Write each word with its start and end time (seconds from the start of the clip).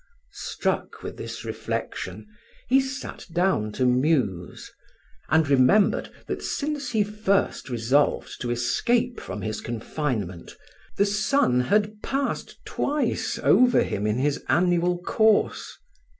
Struck 0.33 1.03
with 1.03 1.17
this 1.17 1.45
reflection, 1.45 2.25
he 2.67 2.81
sat 2.81 3.27
down 3.31 3.71
to 3.73 3.85
muse, 3.85 4.71
and 5.29 5.47
remembered 5.47 6.09
that 6.25 6.41
since 6.41 6.89
he 6.89 7.03
first 7.03 7.69
resolved 7.69 8.41
to 8.41 8.49
escape 8.49 9.19
from 9.19 9.41
his 9.43 9.61
confinement, 9.61 10.57
the 10.97 11.05
sun 11.05 11.59
had 11.59 12.01
passed 12.01 12.57
twice 12.65 13.37
over 13.43 13.83
him 13.83 14.07
in 14.07 14.17
his 14.17 14.43
annual 14.49 14.97
course. 14.97 15.77